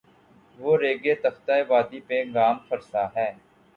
وہ 0.59 0.71
ریگِ 0.81 1.05
تفتۂ 1.23 1.57
وادی 1.69 1.99
پہ 2.07 2.17
گام 2.33 2.55
فرسا 2.67 3.03
ہے 3.15 3.29